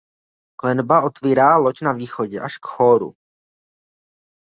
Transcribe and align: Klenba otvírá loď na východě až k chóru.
Klenba 0.59 1.03
otvírá 1.03 1.57
loď 1.57 1.81
na 1.81 1.93
východě 1.93 2.39
až 2.39 2.57
k 2.57 2.65
chóru. 2.67 3.15